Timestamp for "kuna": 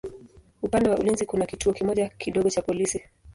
1.25-1.45